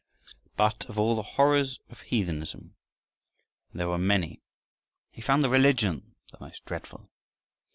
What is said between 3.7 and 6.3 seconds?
there were many, he found the religion